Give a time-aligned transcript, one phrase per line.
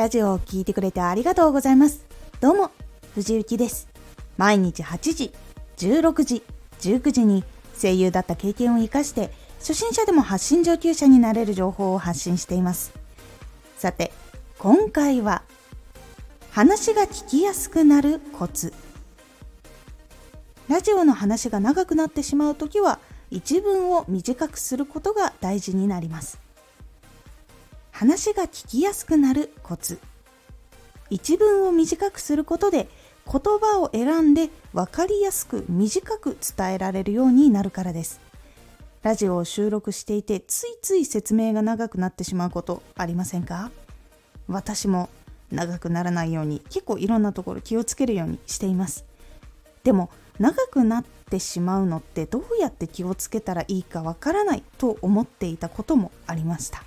[0.00, 2.06] ラジオを聴いてくれてありがとうございます。
[2.40, 2.70] どうも、
[3.14, 3.86] 藤幸です。
[4.38, 5.30] 毎日8時、
[5.76, 6.42] 16時、
[6.80, 7.44] 19時に
[7.78, 12.94] 声優だった経験を活かして、初心者でも発信上級者になれる情報を発信しています。
[13.76, 14.10] さて、
[14.58, 15.42] 今回は、
[16.50, 18.72] 話が聞きやすくなるコツ。
[20.66, 26.38] ラジオの話が長くなってしまうときは、一文を短くすることが大事になります。
[28.00, 29.98] 話が聞きやすくなるコツ。
[31.10, 32.88] 一文を短くすることで
[33.30, 38.18] 言葉を選んで分かりやすく短く伝えられるようになるからです。
[39.02, 43.70] ラジオを収録していてついつい説明が長くなってしまうことありませんか？
[44.48, 45.10] 私も
[45.52, 49.04] 長くならないように結構いろんなところ気をつけるようにしています。
[49.84, 56.82] でも長くなってしまうのってどうやって気をつけたらいいかわからないと思っていたこともありました。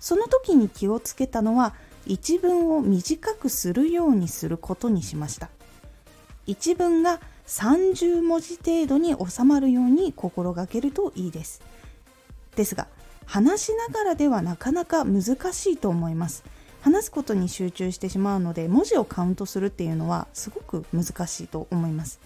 [0.00, 1.74] その時に気をつけたのは
[2.06, 5.50] 一文を短くするようにすることにしました。
[6.46, 11.62] 一文が30文字程度に収まるように心がけるといいです。
[12.56, 12.88] ですが
[13.26, 16.42] 話しながらではなかなか難しいと思います。
[16.80, 22.20] 話すことに集中してしまうので文字をカウントするっていうのはすごく難しいと思います。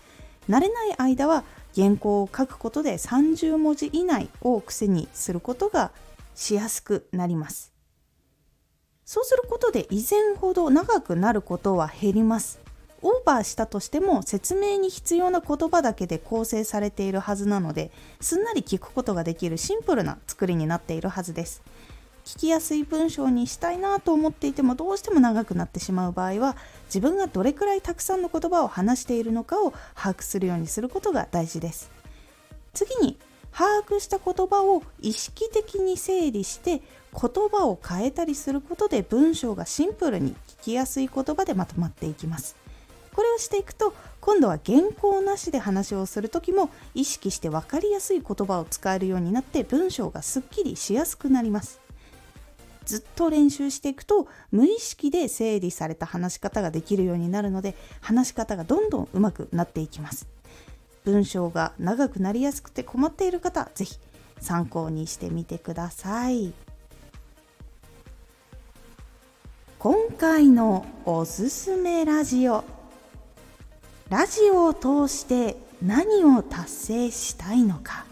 [0.48, 1.42] 慣れない間は
[1.74, 5.90] 原稿を書くことで30文字以内を癖にすることが
[6.34, 7.72] しやすくなります。
[9.04, 12.58] そうすることで以前ほど長くなることは減ります。
[13.02, 21.62] オーバーしたとしても説明に必要な言葉だけで構成されているはずなのですんなり聞くことができるシンプルな作りになっているはずです。
[22.24, 31.90] 聞きやすい文章にしたいなと思っていてもどうしても長くなってしまう場合は自分がどれくらいたくさんの言葉を話しているのかを把握するようにすることが大事です。
[32.72, 33.18] 次に
[33.56, 42.56] 把握した言葉を意識的に整理して言葉を変えたりすることで文章がシンプルに聞きやすい言葉でまとまっていきます。
[43.14, 51.80] これをしていくと今度は原稿なしで話をする時も意識して分かりやすい言葉を使えるようになって文章がすっきりしやすくなります。
[52.84, 60.33] ずっと練習していくと無意識で整理された話し方ができるようになるので話し方がどんどん上手くなっていきます。
[61.04, 63.98] 文章が長くなりやすくて困っている方是非
[64.40, 66.52] 参考にしてみてください。
[69.78, 72.64] 今回のおすすめラジオ。
[74.08, 78.06] ラジオを通して何を達成したいのか。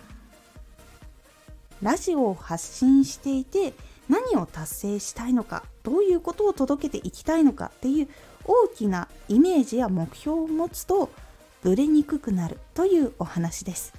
[1.80, 3.72] ラジオを発信していて
[4.08, 8.08] 何を達成したいのかどういうことを届けていきたいのかっていう
[8.44, 11.10] 大きなイメージや目標を持つと
[11.62, 13.94] ブレにくくなるというお話です。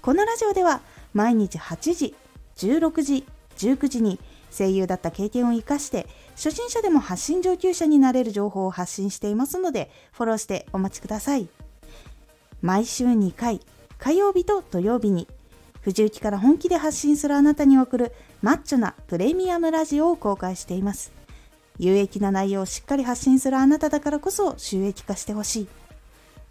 [0.00, 0.80] このラジオでは
[1.12, 2.14] 毎日8時
[2.56, 3.26] 16時
[3.58, 4.18] 19時に
[4.50, 11.48] 声優だった経験を生かして初心者でも発信上級者になれる情報を発信していますのでフォローしてお待ちください。
[12.62, 13.60] 毎週2回
[13.98, 15.28] 火曜日と土曜日に
[15.82, 21.12] 藤雪から本気で発信するあなたに送るマッチョなプレミアムラジオを公開しています。
[21.78, 25.79] 有益な内容をしっかり発信するあなただからこそ収益化してほしい。